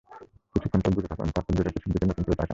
কিছুক্ষণ 0.53 0.79
চোখ 0.85 0.91
বুঁজে 0.95 1.09
থাকুন, 1.11 1.27
এবার 1.37 1.43
দূরের 1.57 1.73
কিছুর 1.75 1.89
দিকে 1.93 2.05
নতুন 2.09 2.23
করে 2.25 2.35
তাকান। 2.39 2.49